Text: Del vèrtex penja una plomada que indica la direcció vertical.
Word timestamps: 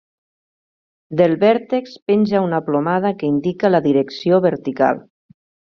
Del 1.21 1.35
vèrtex 1.43 1.93
penja 2.11 2.43
una 2.49 2.63
plomada 2.71 3.15
que 3.21 3.31
indica 3.35 3.75
la 3.77 3.85
direcció 3.91 4.45
vertical. 4.51 5.07